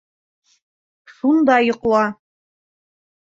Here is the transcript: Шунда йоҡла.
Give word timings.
Шунда 1.17 1.57
йоҡла. 1.67 2.01